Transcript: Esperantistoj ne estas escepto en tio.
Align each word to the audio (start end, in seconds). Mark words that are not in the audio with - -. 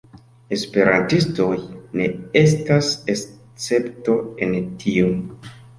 Esperantistoj 0.55 1.59
ne 1.99 2.09
estas 2.43 2.91
escepto 3.17 4.21
en 4.49 4.63
tio. 4.85 5.17